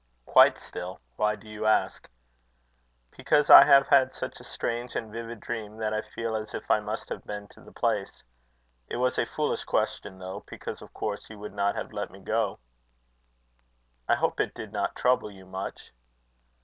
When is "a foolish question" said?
9.19-10.17